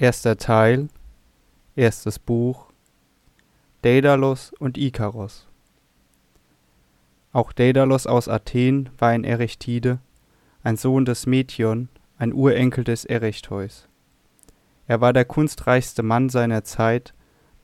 [0.00, 0.86] Erster Teil,
[1.74, 2.66] erstes Buch,
[3.82, 5.48] Daedalus und Ikaros.
[7.32, 9.98] Auch Daedalus aus Athen war ein Erechtide,
[10.62, 13.88] ein Sohn des Methion, ein Urenkel des Erechtheus.
[14.86, 17.12] Er war der kunstreichste Mann seiner Zeit,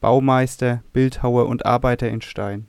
[0.01, 2.67] Baumeister, Bildhauer und Arbeiter in Stein.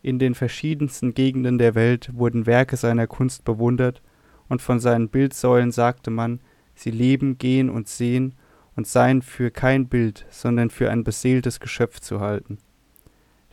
[0.00, 4.00] In den verschiedensten Gegenden der Welt wurden Werke seiner Kunst bewundert,
[4.48, 6.40] und von seinen Bildsäulen sagte man,
[6.74, 8.36] sie leben, gehen und sehen
[8.76, 12.58] und seien für kein Bild, sondern für ein beseeltes Geschöpf zu halten.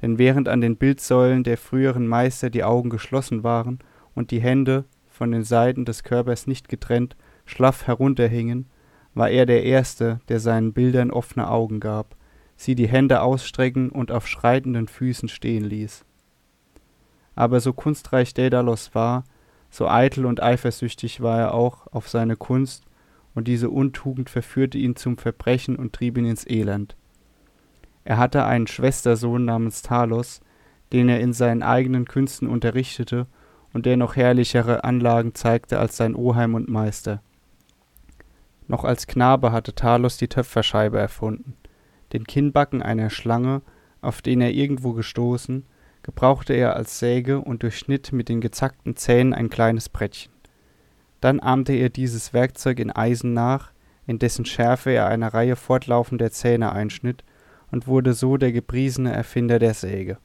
[0.02, 3.79] Denn während an den Bildsäulen der früheren Meister die Augen geschlossen waren
[4.15, 8.65] und die Hände, von den Seiten des Körpers nicht getrennt, schlaff herunterhingen,
[9.13, 12.15] war er der Erste, der seinen Bildern offene Augen gab,
[12.55, 16.05] sie die Hände ausstrecken und auf schreitenden Füßen stehen ließ.
[17.35, 19.26] Aber so kunstreich Daedalus war,
[19.70, 22.84] so eitel und eifersüchtig war er auch auf seine Kunst,
[23.34, 26.96] und diese Untugend verführte ihn zum Verbrechen und trieb ihn ins Elend.
[28.04, 30.41] Er hatte einen Schwestersohn namens Talos,
[30.91, 33.27] den er in seinen eigenen Künsten unterrichtete
[33.73, 37.21] und der noch herrlichere Anlagen zeigte als sein Oheim und Meister.
[38.68, 41.55] Noch als Knabe hatte Talos die Töpferscheibe erfunden.
[42.13, 43.62] Den Kinnbacken einer Schlange,
[44.01, 45.66] auf den er irgendwo gestoßen,
[46.04, 50.34] gebrauchte er als Säge und durchschnitt mit den gezackten Zähnen ein kleines Brettchen.
[51.21, 53.71] Dann ahmte er dieses Werkzeug in Eisen nach,
[54.05, 57.23] in dessen Schärfe er eine Reihe fortlaufender Zähne einschnitt,
[57.71, 60.17] und wurde so der gepriesene Erfinder der Säge.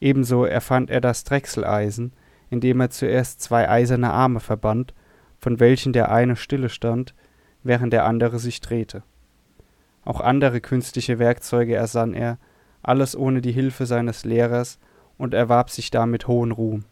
[0.00, 2.12] Ebenso erfand er das Drechseleisen,
[2.50, 4.92] indem er zuerst zwei eiserne Arme verband,
[5.38, 7.14] von welchen der eine stille stand,
[7.62, 9.04] während der andere sich drehte.
[10.04, 12.38] Auch andere künstliche Werkzeuge ersann er,
[12.82, 14.80] alles ohne die Hilfe seines Lehrers,
[15.18, 16.84] und erwarb sich damit hohen Ruhm.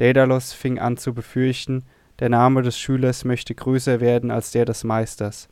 [0.00, 1.84] Daedalus fing an zu befürchten,
[2.20, 5.50] der Name des Schülers möchte größer werden als der des Meisters.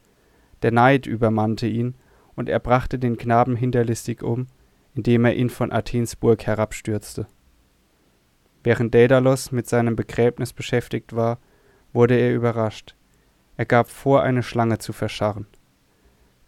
[0.63, 1.95] Der Neid übermannte ihn,
[2.35, 4.47] und er brachte den Knaben hinterlistig um,
[4.95, 7.27] indem er ihn von Athens Burg herabstürzte.
[8.65, 11.39] Während Daedalus mit seinem Begräbnis beschäftigt war,
[11.93, 12.97] wurde er überrascht.
[13.59, 15.47] Er gab vor, eine Schlange zu verscharren.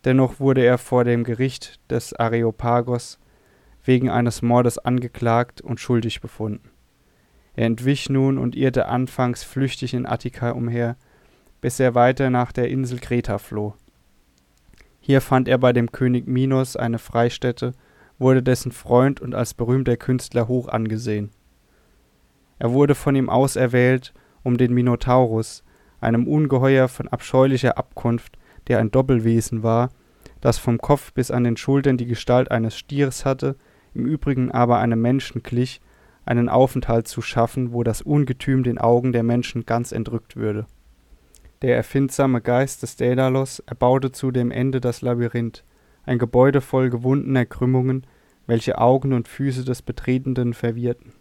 [0.07, 3.19] Dennoch wurde er vor dem Gericht des Areopagos
[3.85, 6.70] wegen eines Mordes angeklagt und schuldig befunden.
[7.57, 10.97] Er entwich nun und irrte anfangs flüchtig in Attika umher,
[11.61, 13.75] bis er weiter nach der Insel Kreta floh.
[15.01, 17.73] Hier fand er bei dem König Minos eine Freistätte,
[18.19, 21.31] wurde dessen Freund und als berühmter Künstler hoch angesehen.
[22.59, 24.13] Er wurde von ihm auserwählt,
[24.43, 25.65] um den Minotaurus,
[26.01, 29.91] einem Ungeheuer von abscheulicher Abkunft, der ein Doppelwesen war,
[30.41, 33.57] das vom Kopf bis an den Schultern die Gestalt eines Stiers hatte,
[33.95, 35.81] im Übrigen aber einem Menschen glich,
[36.25, 40.67] einen Aufenthalt zu schaffen, wo das Ungetüm den Augen der Menschen ganz entrückt würde.
[41.63, 45.65] Der erfindsame Geist des Daedalus erbaute zu dem Ende das Labyrinth,
[46.05, 48.07] ein Gebäude voll gewundener Krümmungen,
[48.47, 51.13] welche Augen und Füße des Betretenden verwirrten.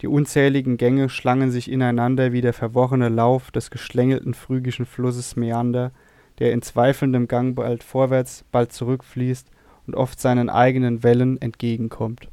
[0.00, 5.92] Die unzähligen Gänge schlangen sich ineinander wie der verworrene Lauf des geschlängelten phrygischen Flusses Meander,
[6.38, 9.50] der in zweifelndem Gang bald vorwärts, bald zurückfließt
[9.86, 12.28] und oft seinen eigenen Wellen entgegenkommt.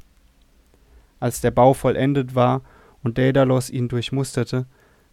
[1.20, 2.62] Als der Bau vollendet war
[3.02, 4.66] und Daedalus ihn durchmusterte,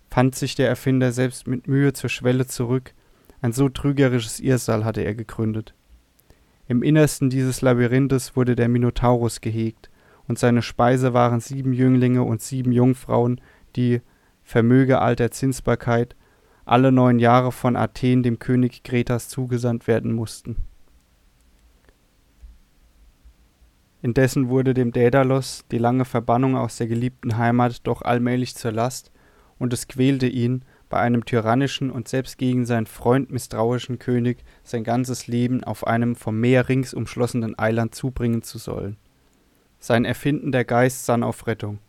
[0.09, 2.93] fand sich der Erfinder selbst mit Mühe zur Schwelle zurück,
[3.41, 5.73] ein so trügerisches Irrsal hatte er gegründet.
[6.67, 9.89] Im Innersten dieses Labyrinthes wurde der Minotaurus gehegt,
[10.27, 13.39] und seine Speise waren sieben Jünglinge und sieben Jungfrauen,
[13.75, 14.01] die,
[14.43, 16.16] vermöge alter Zinsbarkeit,
[16.66, 20.55] alle neun Jahre von Athen dem König Kretas zugesandt werden mussten.
[24.05, 29.11] Indessen wurde dem Daedalus die lange Verbannung aus der geliebten Heimat doch allmählich zur Last,
[29.57, 34.84] und es quälte ihn, bei einem tyrannischen und selbst gegen seinen Freund misstrauischen König sein
[34.84, 38.97] ganzes Leben auf einem vom Meer rings umschlossenen Eiland zubringen zu sollen.
[39.79, 41.79] Sein erfindender Geist sann auf Rettung.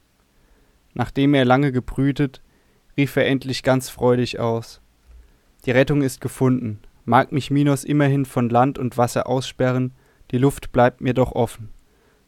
[0.94, 2.40] Nachdem er lange gebrütet,
[2.96, 4.80] rief er endlich ganz freudig aus.
[5.66, 6.78] Die Rettung ist gefunden.
[7.04, 9.92] Mag mich Minos immerhin von Land und Wasser aussperren,
[10.30, 11.75] die Luft bleibt mir doch offen.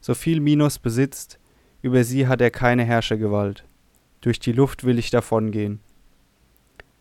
[0.01, 1.39] So viel Minos besitzt,
[1.83, 3.65] über sie hat er keine Herrschergewalt.
[4.21, 5.81] Durch die Luft will ich davongehen.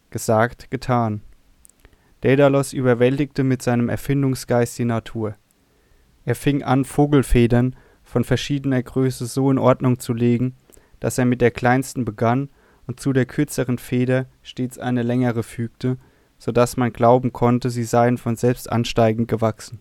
[0.09, 1.21] Gesagt, getan.
[2.21, 5.35] Daedalus überwältigte mit seinem Erfindungsgeist die Natur.
[6.25, 10.55] Er fing an, Vogelfedern von verschiedener Größe so in Ordnung zu legen,
[10.99, 12.49] dass er mit der kleinsten begann
[12.87, 15.97] und zu der kürzeren Feder stets eine längere fügte,
[16.37, 19.79] so dass man glauben konnte, sie seien von selbst ansteigend gewachsen.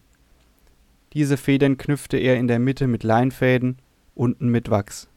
[1.17, 3.79] Diese Federn knüpfte er in der Mitte mit Leinfäden,
[4.15, 5.09] unten mit Wachs.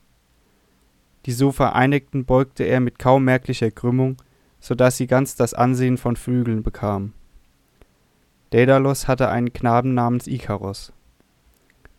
[1.26, 4.16] Die so vereinigten beugte er mit kaum merklicher Krümmung,
[4.62, 7.12] so dass sie ganz das Ansehen von Flügeln bekamen.
[8.52, 10.94] Daedalus hatte einen Knaben namens Ikaros.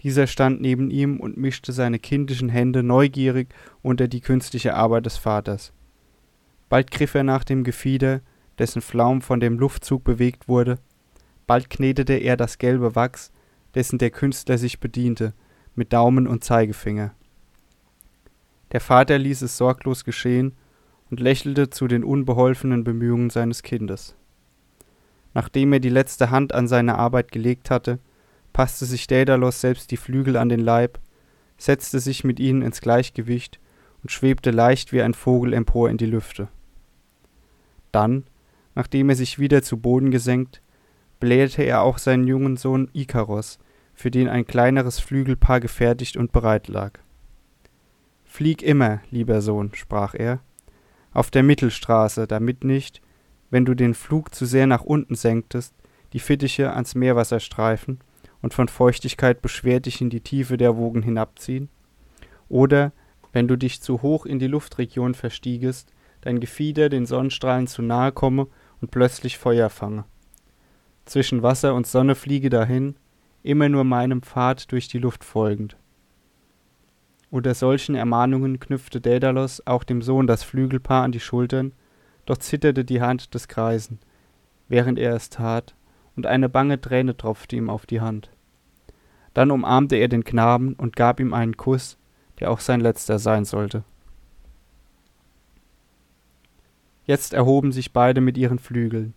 [0.00, 3.48] Dieser stand neben ihm und mischte seine kindischen Hände neugierig
[3.82, 5.74] unter die künstliche Arbeit des Vaters.
[6.70, 8.22] Bald griff er nach dem Gefieder,
[8.58, 10.78] dessen Flaum von dem Luftzug bewegt wurde,
[11.46, 13.30] bald knetete er das gelbe Wachs,
[13.74, 15.34] dessen der Künstler sich bediente,
[15.74, 17.14] mit Daumen und Zeigefinger.
[18.72, 20.54] Der Vater ließ es sorglos geschehen
[21.10, 24.14] und lächelte zu den unbeholfenen Bemühungen seines Kindes.
[25.34, 27.98] Nachdem er die letzte Hand an seine Arbeit gelegt hatte,
[28.52, 30.98] passte sich Daedalus selbst die Flügel an den Leib,
[31.56, 33.60] setzte sich mit ihnen ins Gleichgewicht
[34.02, 36.48] und schwebte leicht wie ein Vogel empor in die Lüfte.
[37.92, 38.24] Dann,
[38.74, 40.62] nachdem er sich wieder zu Boden gesenkt,
[41.20, 43.58] blähte er auch seinen jungen Sohn Ikaros,
[43.94, 46.98] für den ein kleineres Flügelpaar gefertigt und bereit lag.
[48.24, 50.40] Flieg immer, lieber Sohn, sprach er,
[51.12, 53.02] auf der Mittelstraße, damit nicht,
[53.50, 55.74] wenn du den Flug zu sehr nach unten senktest,
[56.12, 57.98] die Fittiche ans Meerwasser streifen
[58.40, 61.68] und von Feuchtigkeit beschwert dich in die Tiefe der Wogen hinabziehen?
[62.48, 62.92] Oder,
[63.32, 68.12] wenn du dich zu hoch in die Luftregion verstiegest, dein Gefieder den Sonnenstrahlen zu nahe
[68.12, 68.46] komme
[68.80, 70.04] und plötzlich Feuer fange.
[71.10, 72.94] Zwischen Wasser und Sonne fliege dahin,
[73.42, 75.76] immer nur meinem Pfad durch die Luft folgend.
[77.32, 81.72] Unter solchen Ermahnungen knüpfte Daedalus auch dem Sohn das Flügelpaar an die Schultern,
[82.26, 83.98] doch zitterte die Hand des Greisen,
[84.68, 85.74] während er es tat,
[86.14, 88.30] und eine bange Träne tropfte ihm auf die Hand.
[89.34, 91.98] Dann umarmte er den Knaben und gab ihm einen Kuss,
[92.38, 93.82] der auch sein letzter sein sollte.
[97.04, 99.14] Jetzt erhoben sich beide mit ihren Flügeln.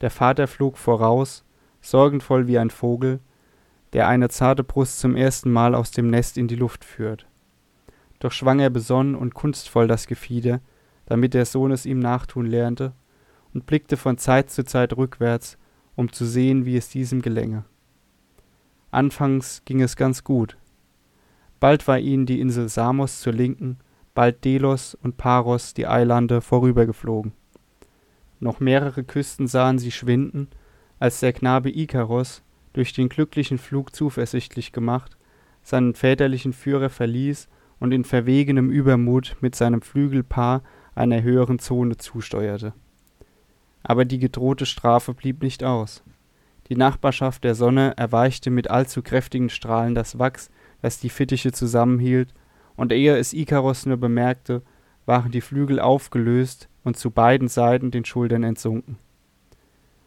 [0.00, 1.44] Der Vater flog voraus,
[1.80, 3.20] sorgenvoll wie ein Vogel,
[3.92, 7.26] der eine zarte Brust zum ersten Mal aus dem Nest in die Luft führt.
[8.18, 10.60] Doch schwang er besonnen und kunstvoll das Gefieder,
[11.06, 12.92] damit der Sohn es ihm nachtun lernte,
[13.54, 15.56] und blickte von Zeit zu Zeit rückwärts,
[15.94, 17.64] um zu sehen, wie es diesem gelänge.
[18.90, 20.58] Anfangs ging es ganz gut.
[21.58, 23.78] Bald war ihnen die Insel Samos zur Linken,
[24.14, 27.32] bald Delos und Paros die Eilande vorübergeflogen.
[28.40, 30.48] Noch mehrere Küsten sahen sie schwinden,
[30.98, 32.42] als der Knabe Ikaros,
[32.72, 35.16] durch den glücklichen Flug zuversichtlich gemacht,
[35.62, 37.48] seinen väterlichen Führer verließ
[37.80, 40.62] und in verwegenem Übermut mit seinem Flügelpaar
[40.94, 42.74] einer höheren Zone zusteuerte
[43.88, 46.02] aber die gedrohte Strafe blieb nicht aus.
[46.68, 50.50] Die Nachbarschaft der Sonne erweichte mit allzu kräftigen Strahlen das Wachs,
[50.82, 52.34] das die Fittiche zusammenhielt,
[52.74, 54.62] und ehe es Ikaros nur bemerkte,
[55.06, 58.96] waren die Flügel aufgelöst und zu beiden Seiten den Schultern entsunken.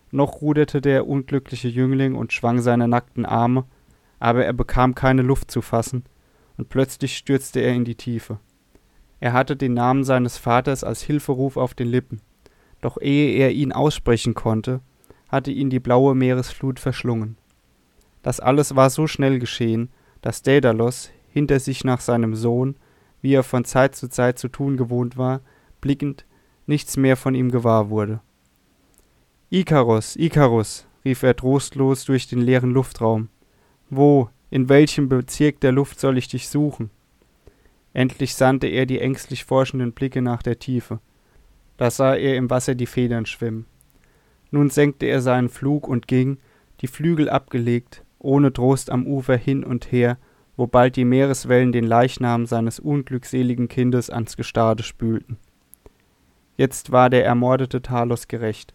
[0.10, 3.66] Noch ruderte der unglückliche Jüngling und schwang seine nackten Arme,
[4.20, 6.06] aber er bekam keine Luft zu fassen,
[6.58, 8.40] und plötzlich stürzte er in die Tiefe.
[9.20, 12.22] Er hatte den Namen seines Vaters als Hilferuf auf den Lippen
[12.82, 14.82] doch ehe er ihn aussprechen konnte,
[15.28, 17.38] hatte ihn die blaue Meeresflut verschlungen.
[18.22, 19.90] Das alles war so schnell geschehen,
[20.22, 22.76] dass Daedalus hinter sich nach seinem Sohn,
[23.22, 25.42] wie er von Zeit zu Zeit zu tun gewohnt war,
[25.82, 26.26] blickend,
[26.70, 28.22] nichts mehr von ihm gewahr wurde.
[29.50, 33.30] Ikaros, Ikaros, rief er trostlos durch den leeren Luftraum.
[33.90, 36.92] Wo, in welchem Bezirk der Luft soll ich dich suchen?
[37.94, 41.00] Endlich sandte er die ängstlich forschenden Blicke nach der Tiefe.
[41.78, 43.66] Da sah er im Wasser die Federn schwimmen.
[44.52, 46.38] Nun senkte er seinen Flug und ging,
[46.82, 50.18] die Flügel abgelegt, ohne Trost am Ufer hin und her,
[50.56, 55.38] wo bald die Meereswellen den Leichnam seines unglückseligen Kindes ans Gestade spülten.
[56.60, 58.74] Jetzt war der ermordete Talos gerecht.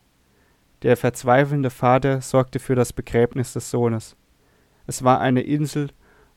[0.80, 4.16] Der verzweifelnde Vater sorgte für das Begräbnis des Sohnes.
[4.86, 5.90] Es war eine Insel,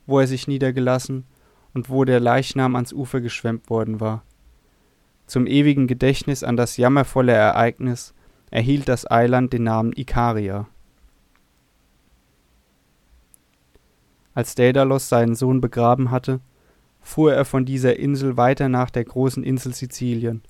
[0.05, 1.23] wo er sich niedergelassen
[1.73, 4.23] und wo der Leichnam ans Ufer geschwemmt worden war.
[5.25, 8.13] Zum ewigen Gedächtnis an das jammervolle Ereignis
[8.51, 10.67] erhielt das Eiland den Namen Ikaria.
[14.33, 16.41] Als Daedalus seinen Sohn begraben hatte,
[16.99, 20.41] fuhr er von dieser Insel weiter nach der großen Insel Sizilien.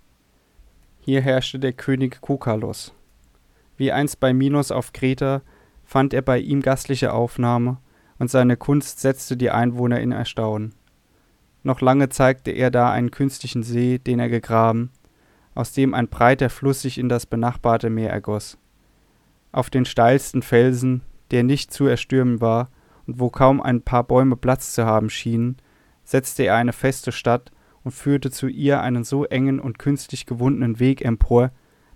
[1.07, 2.93] Hier herrschte der König Kokalos.
[3.77, 5.41] Wie einst bei Minos auf Kreta
[5.85, 7.77] fand er bei ihm gastliche Aufnahme,
[8.19, 10.75] und seine Kunst setzte die Einwohner in Erstaunen.
[11.63, 14.91] Noch lange zeigte er da einen künstlichen See, den er gegraben,
[15.55, 18.57] aus dem ein breiter Fluss sich in das benachbarte Meer ergoss.
[19.53, 22.67] Auf den steilsten Felsen, der nicht zu erstürmen war
[23.05, 25.55] und wo kaum ein paar Bäume Platz zu haben schienen,
[26.03, 27.53] setzte er eine feste Stadt
[27.87, 31.51] und führte zu ihr einen so engen und künstlich gewundenen Weg empor,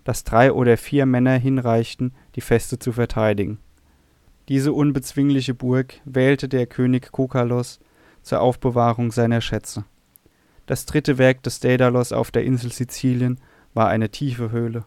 [0.06, 3.60] dass drei oder vier Männer hinreichten, die Feste zu verteidigen.
[4.48, 7.82] Diese unbezwingliche Burg wählte der König Kokalos
[8.22, 9.84] zur Aufbewahrung seiner Schätze.
[10.66, 13.42] Das dritte Werk des Daedalus auf der Insel Sizilien
[13.74, 14.86] war eine tiefe Höhle.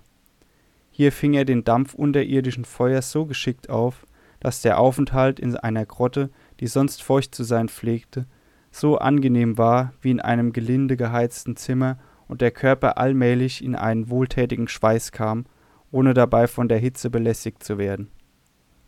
[0.90, 4.06] Hier fing er den Dampf unterirdischen Feuers so geschickt auf,
[4.40, 6.30] dass der Aufenthalt in einer Grotte,
[6.60, 8.24] die sonst feucht zu sein pflegte,
[8.74, 14.10] so angenehm war wie in einem gelinde geheizten Zimmer und der Körper allmählich in einen
[14.10, 15.46] wohltätigen Schweiß kam,
[15.92, 18.10] ohne dabei von der Hitze belästigt zu werden.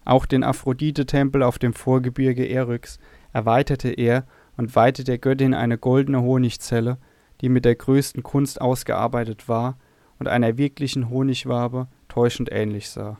[0.05, 2.99] Auch den Aphrodite-Tempel auf dem Vorgebirge Eryx
[3.33, 4.27] erweiterte er
[4.57, 6.99] und weihte der Göttin eine goldene Honigzelle,
[7.41, 9.79] die mit der größten Kunst ausgearbeitet war
[10.19, 13.19] und einer wirklichen Honigwabe täuschend ähnlich sah.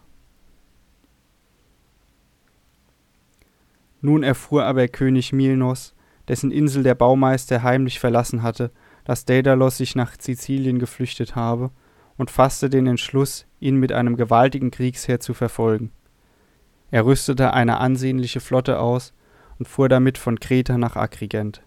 [4.01, 5.96] Nun erfuhr aber König Milnos,
[6.29, 8.71] dessen Insel der Baumeister heimlich verlassen hatte,
[9.05, 11.71] dass Daedalus sich nach Sizilien geflüchtet habe,
[12.17, 15.93] und fasste den Entschluss, ihn mit einem gewaltigen Kriegsheer zu verfolgen.
[16.91, 19.13] Er rüstete eine ansehnliche Flotte aus
[19.59, 21.63] und fuhr damit von Kreta nach Agrigent.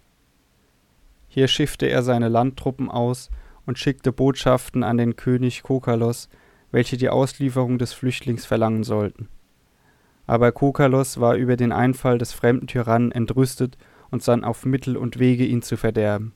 [1.27, 3.29] Hier schiffte er seine Landtruppen aus
[3.65, 6.29] und schickte Botschaften an den König Kokalos,
[6.71, 9.27] welche die Auslieferung des Flüchtlings verlangen sollten.
[10.25, 13.77] Aber Kokalos war über den Einfall des fremden Tyrannen entrüstet
[14.11, 16.33] und sann auf Mittel und Wege, ihn zu verderben.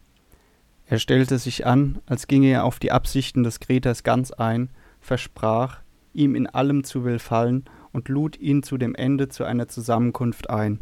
[0.85, 5.79] Er stellte sich an, als ginge er auf die Absichten des Kreters ganz ein, versprach,
[6.13, 10.79] ihm in allem zu willfallen und lud ihn zu dem Ende zu einer Zusammenkunft ein.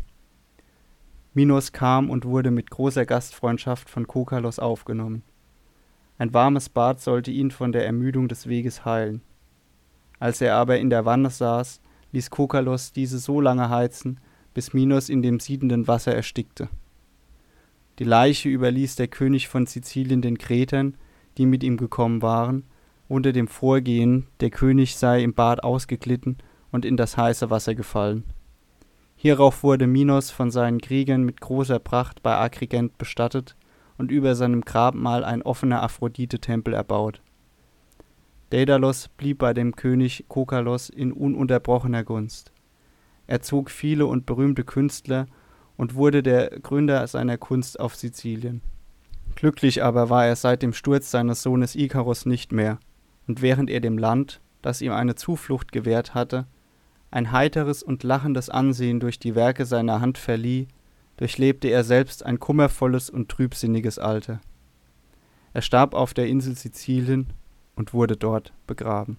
[1.33, 5.23] Minos kam und wurde mit großer Gastfreundschaft von Kokalos aufgenommen.
[6.17, 9.21] Ein warmes Bad sollte ihn von der Ermüdung des Weges heilen.
[10.19, 11.81] Als er aber in der Wanne saß,
[12.11, 14.19] ließ Kokalos diese so lange heizen,
[14.53, 16.67] bis Minos in dem siedenden Wasser erstickte.
[18.01, 20.97] Die Leiche überließ der König von Sizilien den Kretern,
[21.37, 22.63] die mit ihm gekommen waren,
[23.07, 26.39] unter dem Vorgehen, der König sei im Bad ausgeglitten
[26.71, 28.23] und in das heiße Wasser gefallen.
[29.15, 33.55] Hierauf wurde Minos von seinen Kriegern mit großer Pracht bei Agrigent bestattet
[33.99, 37.21] und über seinem Grabmal ein offener Aphrodite-Tempel erbaut.
[38.49, 42.51] Daedalus blieb bei dem König Kokalos in ununterbrochener Gunst.
[43.27, 45.27] Er zog viele und berühmte Künstler
[45.81, 48.61] und wurde der Gründer seiner Kunst auf Sizilien.
[49.33, 52.77] Glücklich aber war er seit dem Sturz seines Sohnes Ikarus nicht mehr,
[53.27, 56.45] und während er dem Land, das ihm eine Zuflucht gewährt hatte,
[57.09, 60.67] ein heiteres und lachendes Ansehen durch die Werke seiner Hand verlieh,
[61.17, 64.39] durchlebte er selbst ein kummervolles und trübsinniges Alter.
[65.55, 67.33] Er starb auf der Insel Sizilien
[67.73, 69.17] und wurde dort begraben